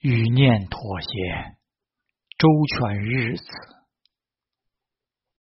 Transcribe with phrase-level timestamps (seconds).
[0.00, 1.56] 欲念妥协，
[2.38, 2.48] 周
[2.78, 3.75] 全日子。